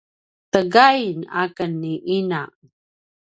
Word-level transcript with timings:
tegain 0.53 1.19
a 1.39 1.43
ken 1.55 1.71
ni 1.81 1.93
ina 2.17 2.41